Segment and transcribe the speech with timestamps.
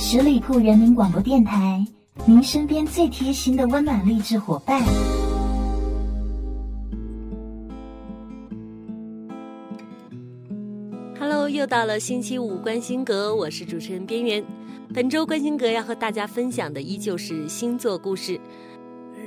[0.00, 1.84] 十里铺人民广播电台，
[2.24, 4.80] 您身边最贴心的温暖励志伙伴。
[11.18, 14.44] Hello，又到了星期五关心阁，我是主持人边缘。
[14.94, 18.40] 本周关心阁要和大家分享的依旧是星座故事。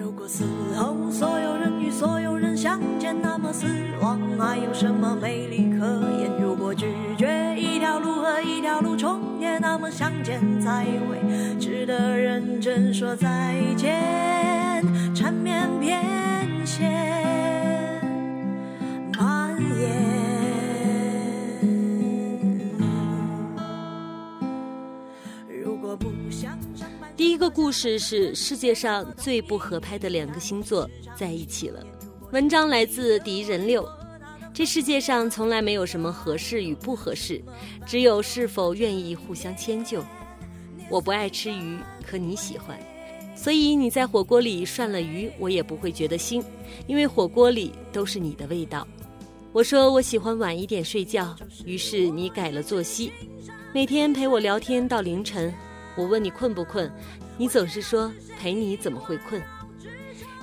[0.00, 0.44] 如果死
[0.76, 3.66] 后所有人与所有人相见，那么死
[4.00, 5.86] 亡还有什么美丽可
[6.20, 6.30] 言？
[6.40, 6.86] 如果拒
[7.16, 11.18] 绝一条路和一条路重叠，那么相见才会
[11.58, 14.00] 值得认真说再见。
[15.14, 16.00] 缠绵翩
[16.64, 16.82] 跹
[19.16, 19.88] 蔓延。
[25.64, 26.56] 如果不想
[27.18, 31.84] 第一个故事是世界上最不合拍的两个星座在一起了。
[32.30, 33.86] 文章来自敌人六。
[34.54, 37.42] 这世界上从来没有什么合适与不合适，
[37.84, 40.00] 只有是否愿意互相迁就。
[40.88, 42.78] 我不爱吃鱼，可你喜欢，
[43.34, 46.40] 所以你在火锅里涮了鱼，我也不会觉得腥，
[46.86, 48.86] 因为火锅里都是你的味道。
[49.52, 53.12] 我说我喜欢晚一点睡觉，于是你改了作息，
[53.74, 55.52] 每天陪我聊天到凌晨。
[55.98, 56.88] 我问你困不困，
[57.36, 59.42] 你总是说陪你怎么会困？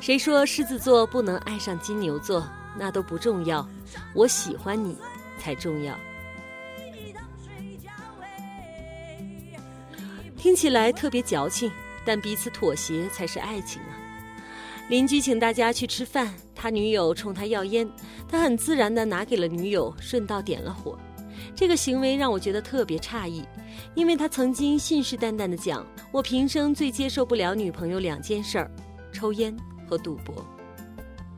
[0.01, 2.45] 谁说狮子座不能爱上金牛座？
[2.77, 3.65] 那都不重要，
[4.13, 4.97] 我喜欢你
[5.39, 5.97] 才重要。
[10.35, 11.71] 听起来特别矫情，
[12.03, 13.95] 但彼此妥协才是爱情啊！
[14.89, 17.89] 邻居请大家去吃饭，他女友冲他要烟，
[18.27, 20.99] 他很自然的拿给了女友，顺道点了火。
[21.55, 23.45] 这个行为让我觉得特别诧异，
[23.95, 28.71] 因为他曾经信誓旦旦地讲：“我平生最接受不了女朋友两件事儿，
[29.13, 29.55] 抽烟
[29.87, 30.45] 和赌博。”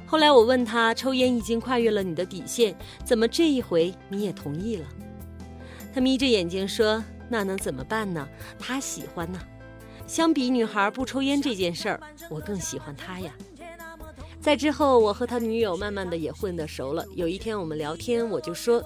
[0.08, 4.88] 后来我问他，抽烟已经跨越了你的底线，怎么这一回你也同意了？
[5.94, 8.28] 他眯着眼睛说：“那能怎么办呢？
[8.58, 9.40] 他喜欢呢。
[10.08, 13.32] 相比女孩不抽烟这件事儿，我更喜欢他呀。”
[14.40, 17.06] 在之后，我和他女友慢慢的也混得熟了。
[17.16, 18.82] 有一天我们聊天，我就说，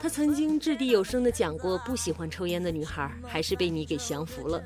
[0.00, 4.62] 他曾经掷地有声的讲过，不喜欢抽烟的女孩，还是被你给降服了。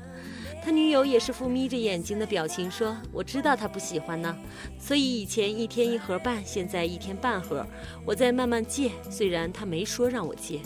[0.63, 4.35] 他女友也是副眯着眼睛的表情，说：“我知道他不喜欢呢，
[4.77, 7.65] 所以以前一天一盒半，现在一天半盒，
[8.05, 8.91] 我在慢慢戒。
[9.09, 10.59] 虽然他没说让我戒。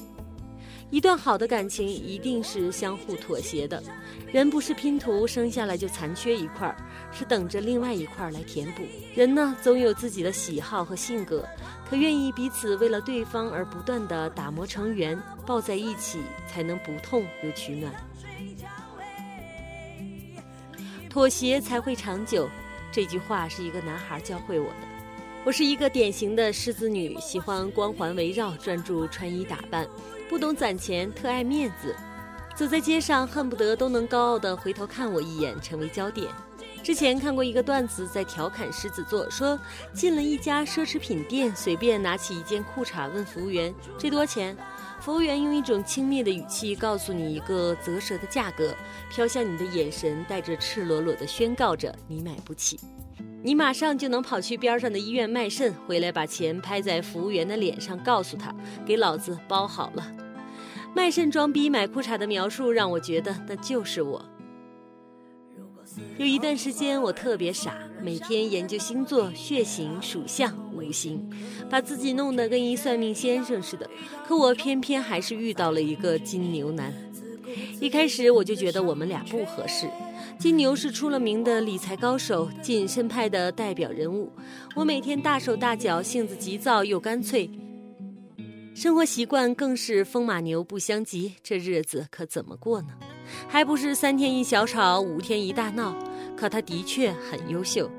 [0.92, 3.82] 一段好的感情一定是相互妥协的，
[4.32, 6.76] 人不是拼图，生下来就残缺一块儿，
[7.12, 8.84] 是等着另外一块来填补。
[9.16, 11.48] 人呢，总有自己的喜好和性格，
[11.90, 17.94] 可愿意彼此为了对方而不断的打磨成圆，抱在一起，才能不痛又取暖。”
[21.10, 22.50] 妥协才会长久，
[22.92, 24.76] 这句话是一个男孩教会我的。
[25.46, 29.88] 我是一个典型的狮子女，喜欢光环围绕，专注穿衣打扮，
[30.28, 31.96] 不懂攒钱，特爱面子。
[32.54, 36.28] 走在街上，恨不得都能高傲的回头看我一眼，成为焦点。
[36.86, 39.60] 之前看过一个段子，在调侃狮子座，说
[39.92, 44.56] 进了一家奢侈品店，随便拿起一件裤衩，问服务员这多钱。
[45.02, 48.72] 服务员用一种轻蔑的语气告诉你一个啧舌的价格，
[49.10, 52.80] 飘向你的眼神带着赤裸裸的宣告着你买不起，
[53.42, 58.54] 你马上就能跑去边上的医院卖肾，回来把钱拍在服务员的脸上，告诉他
[58.86, 60.06] 给老子包好了。
[60.94, 64.24] 卖肾装逼买裤衩的描述让我觉得那就是我。
[66.18, 71.30] 有一段时间我特别傻，每天研究星座、血型、属相、五行，
[71.70, 73.90] 把自己弄得跟一算命先生似的。
[74.28, 76.94] 可我偏偏还是遇到了一个金牛男。
[77.80, 79.90] 一开始我就觉得我们俩不合适。
[80.38, 84.30] 金牛是出了名的理财高手、谨慎派的代表人物，
[84.76, 87.50] 我每天大手大脚，性子急躁又干脆，
[88.74, 92.90] 生活习惯更是风马牛不相及，这日子可怎么过呢？
[93.48, 95.96] 还不是三天一小吵，五天一大闹。
[96.36, 97.90] 可他的确很优秀，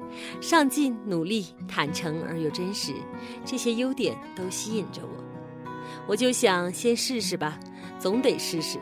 [0.42, 2.92] 上进、努力、坦诚而又真实，
[3.47, 5.25] 这些优点都吸引着我。
[6.06, 7.59] 我就想先试试吧，
[7.98, 8.78] 总得试试。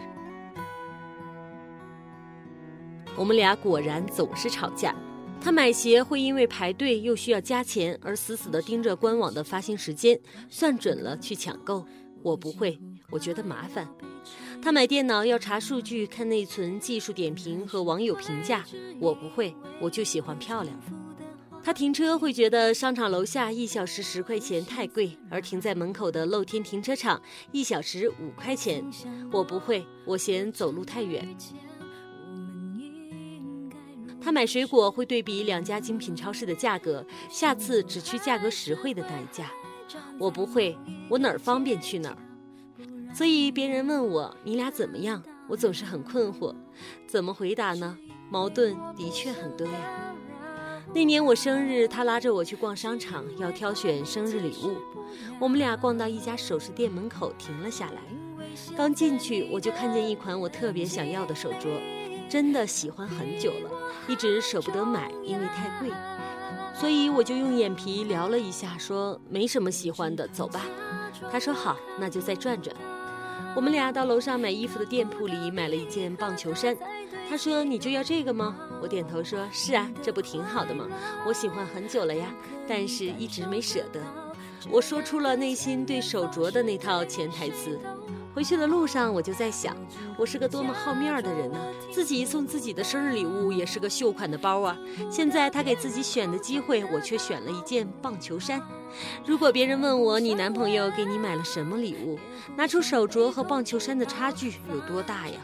[3.17, 4.93] 我们俩果然总是吵架。
[5.41, 11.87] 他买鞋会因为排队又需要加钱而死死地盯着官网的发行时间，算准了去抢购。
[12.23, 12.77] 我不会，
[13.11, 13.87] 我觉得麻烦。
[14.63, 18.65] 他买电脑要查数据、看内存、技术点评和网友评价，
[18.99, 20.87] 我不会，我就喜欢漂亮的。
[21.63, 27.21] 他停车会觉得商场楼下一小时十块钱太贵，而停在门口的露天停车场
[27.53, 28.85] 一小时五块钱，
[29.33, 31.37] 我不会，我嫌走路太远。
[34.21, 39.51] 他买水果会对比两家精品超市的价格，下次只去价格实惠的那一家，
[40.19, 40.77] 我不会，
[41.11, 42.19] 我哪儿方便去哪儿。
[43.15, 46.53] 所以别人问我你俩怎么样，我总是很困惑，
[47.07, 47.97] 怎么回答呢？
[48.29, 50.13] 矛盾的确很多呀。
[50.93, 54.77] 那年我生日，他拉着我去逛商场，要挑选生日礼物。
[55.39, 58.03] 我们俩逛到一家首饰店门口停了下来。
[58.77, 61.81] 刚进去，我就看见一款我特别想要的手镯，
[62.29, 63.71] 真的喜欢很久了，
[64.09, 65.91] 一直舍不得买，因为太贵。
[66.75, 70.61] 所以我就用眼皮聊了一下，说没什么喜欢的，走吧。
[71.31, 72.75] 他说好，那就再转转。
[73.55, 76.77] 我们俩到楼上买衣服的店铺里买了一件棒球衫。
[77.29, 78.57] 他说你就要这个吗？
[78.83, 80.87] 我点头说是啊，这不挺好的吗？
[81.27, 82.33] 我喜欢很久了呀，
[82.69, 84.01] 但是一直没舍得。
[84.71, 87.79] 我说出了内心对手镯的那套潜台词。
[88.35, 89.77] 回去的路上，我就在想，
[90.19, 91.59] 我是个多么好面的人呢？
[91.93, 94.77] 自己送自己的生日礼物也是个秀款的包啊。
[95.09, 98.61] 现在他给自己选的机会，我却选了一件棒球衫。
[99.25, 102.19] 如果别人问我你男朋友给你买了什么礼物，
[102.57, 105.37] 拿出手镯和棒球衫的差距有多大呀？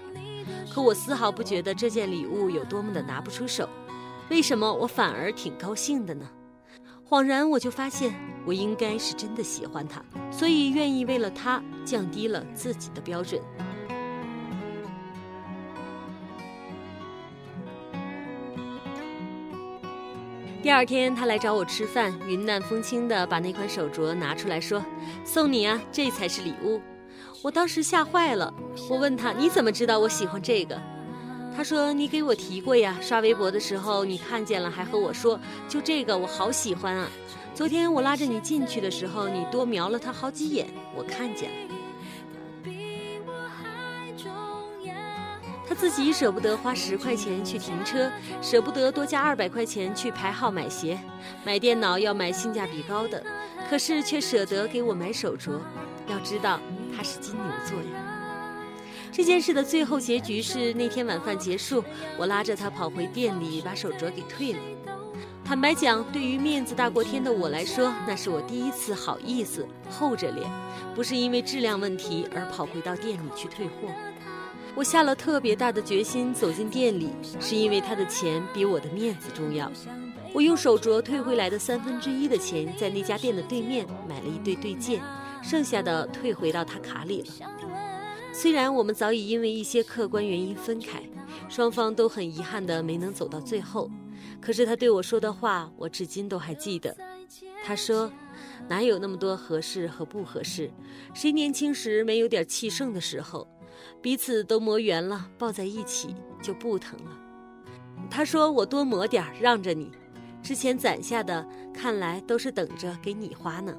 [0.75, 3.69] 可我丝毫不觉得这件礼物有多么的拿不出手。
[4.31, 6.29] 为什么我反而挺高兴的呢？
[7.11, 8.15] 恍然我就发现。
[8.47, 13.39] 我应该是真的喜欢他，所以愿意为了他降低了自己的标准。
[20.63, 24.83] 第二天，他来找我吃饭，云淡风轻的把那款手镯拿出来说
[25.23, 26.81] ：“送你啊，这才是礼物。”
[27.45, 28.53] 我当时吓坏了，
[28.89, 30.81] 我问他：“你怎么知道我喜欢这个？”
[31.57, 35.39] 他说：“你给我提过呀，刷微博的时候你看见了，还和我说，
[35.69, 37.09] 就这个我好喜欢啊。”
[37.55, 41.57] 昨天我拉着你进去的时候，你多瞄了他好几眼，我看见了。
[45.69, 48.11] 他自己舍不得花十块钱去停车，
[48.41, 50.99] 舍不得多加二百块钱去排号买鞋，
[51.45, 53.23] 买电脑要买性价比高的，
[53.69, 55.61] 可是却舍得给我买手镯。
[56.09, 56.59] 要知道
[56.97, 58.20] 他是金牛座呀。
[59.13, 61.83] 这件事的最后结局是那天晚饭结束，
[62.17, 64.59] 我拉着他跑回店里，把手镯给退了。
[65.45, 70.49] 坦白讲，对于面子大过天的我来说，那是我第一次好意思厚着脸，
[70.95, 73.89] 不是因为质量问题而跑回到店里去退货。
[74.77, 77.11] 我下了特别大的决心走进店里，
[77.41, 79.71] 是因为他的钱比我的面子重要。
[80.33, 85.01] 我用手镯退回来的三分之一的钱，在那家店的对面买了一对对戒，
[85.43, 87.51] 剩下的退回到他卡里了。
[88.33, 91.03] 虽然我们早已因为一些客观原因分开，
[91.49, 93.91] 双方都很遗憾的没能走到最后。
[94.41, 96.97] 可是他对我说的话，我至今都还记得。
[97.63, 98.11] 他说
[98.69, 100.71] ：“哪有那么多合适和不合适？
[101.13, 103.47] 谁年轻时没有点气盛的时候？
[104.01, 107.19] 彼此都磨圆了，抱在一起就不疼了。”
[108.11, 109.91] 他说：“我多磨点，让着你。
[110.43, 113.77] 之前攒下的，看来都是等着给你花呢。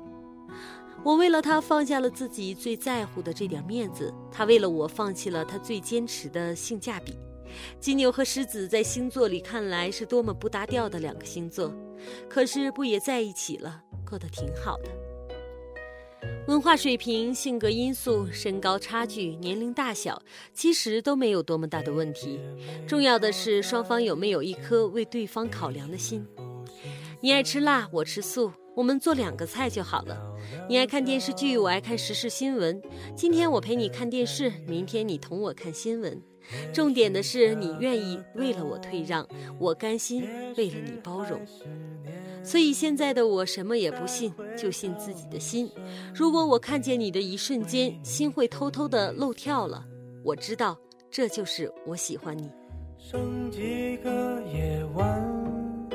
[1.04, 7.16] 我为了他放下了自己最在乎的这点面子，他为了我放弃了他最坚持的性价比。”
[7.82, 11.74] 金牛和狮子在星座里看来是多么不搭调的两个星座，
[12.30, 14.90] 可是不也在一起了，过得挺好的。
[16.48, 20.22] 文化水平、性格因素、身高差距、年龄大小，
[20.54, 22.40] 其实都没有多么大的问题。
[22.88, 26.26] 重要的是双方有没有一颗为对方考量的心。
[27.20, 28.52] 你爱吃辣，我吃素，
[28.82, 30.20] 我们做两个菜就好了。
[30.68, 32.82] 你爱看电视剧，我爱看时事新闻。
[33.16, 36.20] 今天我陪你看电视，明天你同我看新闻。
[36.74, 39.24] 重点的是，你愿意为了我退让，
[39.60, 40.28] 我甘心
[40.58, 41.40] 为了你包容。
[42.44, 45.70] 所以现在的我什么也不信，就信自己的心。
[46.12, 49.86] 如果我看见你的一瞬间，心会偷偷的漏跳了，
[50.24, 50.76] 我知道
[51.12, 52.50] 这就是我喜欢你。
[52.98, 55.88] 剩几个夜晚，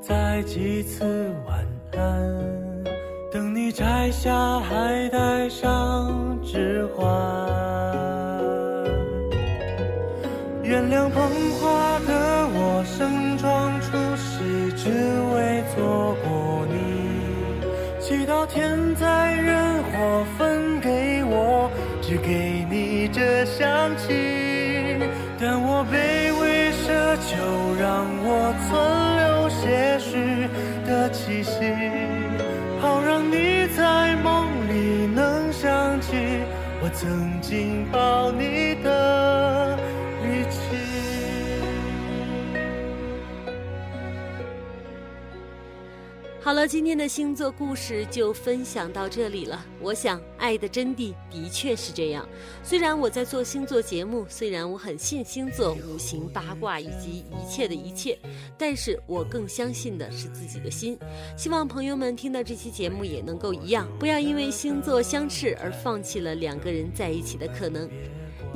[0.00, 1.04] 再几次
[1.48, 2.84] 晚安，
[3.32, 7.06] 等你摘下，还戴上指环。
[10.62, 14.90] 原谅捧花的我，盛装出席，只
[15.34, 16.74] 为错过你。
[18.00, 21.70] 祈祷天灾人祸分给我，
[22.02, 24.98] 只给你这香气。
[25.38, 27.36] 但我卑微奢求，
[27.78, 28.74] 让我存
[29.16, 30.45] 留些许
[31.26, 31.50] 气息，
[32.80, 36.14] 好让你在梦里能想起
[36.80, 38.75] 我曾经抱你
[46.46, 49.66] 好了，今天的星座故事就分享到这里了。
[49.80, 52.24] 我想，爱的真谛的确是这样。
[52.62, 58.16] 虽然我在做星座节目，虽然我很信星座、五行、八卦以及一切的一切，
[58.56, 60.96] 但是我更相信的是自己的心。
[61.36, 67.90] 希望朋友们听到这期节目也能够一样，不要因为星座相斥而放弃了两个人在一起的可能。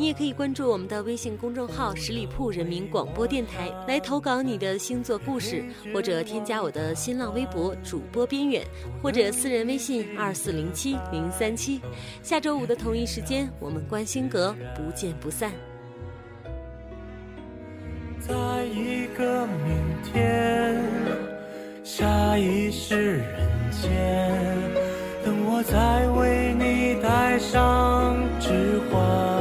[0.01, 8.65] 你也可以关注我们的微信公众号“十里铺人民广播电台”来投稿你的星座故事，或者添加我的新浪微博主播边远，
[9.03, 11.83] 或者私人微信二四零七零三七。
[12.23, 15.53] 下周五的同一时间，我们观星阁不见不散。
[18.21, 20.83] 在一个明天，
[21.85, 24.33] 下一世人间，
[25.23, 29.40] 等我再为你戴上指环。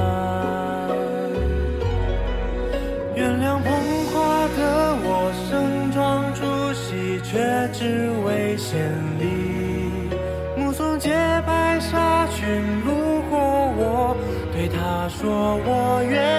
[15.21, 16.38] 说我愿